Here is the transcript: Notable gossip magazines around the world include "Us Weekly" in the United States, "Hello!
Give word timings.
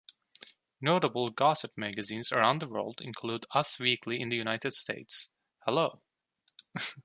Notable 0.81 1.29
gossip 1.29 1.73
magazines 1.77 2.31
around 2.31 2.57
the 2.59 2.67
world 2.67 3.01
include 3.01 3.45
"Us 3.53 3.77
Weekly" 3.77 4.19
in 4.19 4.29
the 4.29 4.35
United 4.35 4.73
States, 4.73 5.29
"Hello! 5.63 6.01